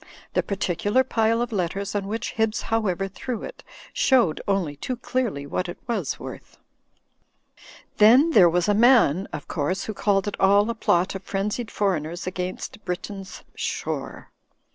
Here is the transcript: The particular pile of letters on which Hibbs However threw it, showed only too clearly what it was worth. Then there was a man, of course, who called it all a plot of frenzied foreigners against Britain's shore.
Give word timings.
The 0.33 0.41
particular 0.41 1.03
pile 1.03 1.43
of 1.43 1.51
letters 1.51 1.93
on 1.93 2.07
which 2.07 2.31
Hibbs 2.31 2.59
However 2.63 3.07
threw 3.07 3.43
it, 3.43 3.63
showed 3.93 4.41
only 4.47 4.75
too 4.75 4.95
clearly 4.95 5.45
what 5.45 5.69
it 5.69 5.77
was 5.87 6.19
worth. 6.19 6.57
Then 7.97 8.31
there 8.31 8.49
was 8.49 8.67
a 8.67 8.73
man, 8.73 9.27
of 9.31 9.47
course, 9.47 9.83
who 9.83 9.93
called 9.93 10.27
it 10.27 10.39
all 10.39 10.67
a 10.71 10.73
plot 10.73 11.13
of 11.13 11.21
frenzied 11.21 11.69
foreigners 11.69 12.25
against 12.25 12.83
Britain's 12.83 13.43
shore. 13.53 14.31